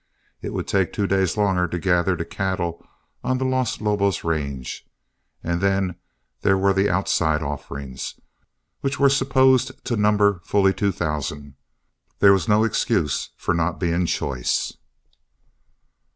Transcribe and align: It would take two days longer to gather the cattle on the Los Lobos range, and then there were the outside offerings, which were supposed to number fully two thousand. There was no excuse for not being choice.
It 0.41 0.51
would 0.51 0.67
take 0.67 0.91
two 0.91 1.05
days 1.05 1.37
longer 1.37 1.67
to 1.67 1.77
gather 1.77 2.15
the 2.17 2.25
cattle 2.25 2.83
on 3.23 3.37
the 3.37 3.45
Los 3.45 3.79
Lobos 3.81 4.23
range, 4.23 4.89
and 5.43 5.61
then 5.61 5.95
there 6.41 6.57
were 6.57 6.73
the 6.73 6.89
outside 6.89 7.43
offerings, 7.43 8.19
which 8.79 8.99
were 8.99 9.09
supposed 9.09 9.85
to 9.85 9.95
number 9.95 10.39
fully 10.43 10.73
two 10.73 10.91
thousand. 10.91 11.53
There 12.17 12.33
was 12.33 12.47
no 12.49 12.63
excuse 12.63 13.29
for 13.37 13.53
not 13.53 13.79
being 13.79 14.07
choice. 14.07 14.73